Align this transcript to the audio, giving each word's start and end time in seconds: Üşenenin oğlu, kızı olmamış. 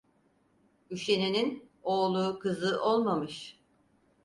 Üşenenin 0.89 1.69
oğlu, 1.83 2.39
kızı 2.39 2.81
olmamış. 2.83 3.59